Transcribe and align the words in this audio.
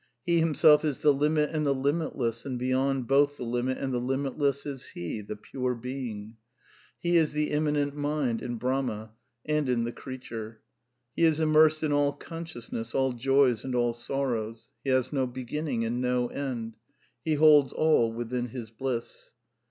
He 0.25 0.39
Himself 0.39 0.83
is 0.83 1.01
the 1.01 1.13
limit 1.13 1.51
and 1.51 1.63
the 1.63 1.75
limitless, 1.75 2.43
and 2.43 2.57
beyond 2.57 3.05
both 3.05 3.37
the 3.37 3.43
limit 3.43 3.77
and 3.77 3.93
the 3.93 3.99
limitless 4.01 4.65
is 4.65 4.87
He, 4.89 5.21
the 5.21 5.35
Pure 5.35 5.75
Being. 5.75 6.37
He 6.97 7.17
is 7.17 7.33
the 7.33 7.51
Immanent 7.51 7.95
Mind 7.95 8.41
in 8.41 8.55
Brahma 8.55 9.11
and 9.45 9.69
in 9.69 9.83
the 9.83 9.91
creature." 9.91 10.53
(vn.) 11.19 11.23
''He 11.23 11.27
is 11.27 11.39
immersed 11.39 11.83
in 11.83 11.91
all 11.93 12.13
consciousness, 12.13 12.95
all 12.95 13.11
joys 13.13 13.63
and 13.63 13.75
all 13.75 13.93
sorrows 13.93 14.71
;^xJ 14.71 14.71
He 14.85 14.89
has 14.89 15.13
no 15.13 15.27
beginning 15.27 15.85
and 15.85 16.01
no 16.01 16.29
end; 16.29 16.71
^ 16.73 16.75
He 17.23 17.35
holds 17.35 17.71
all 17.71 18.11
within 18.11 18.47
his 18.47 18.71
bliss." 18.71 19.33